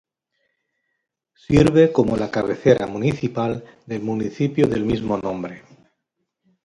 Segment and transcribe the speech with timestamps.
[1.35, 5.61] Sirve como la cabecera municipal del municipio del mismo nombre.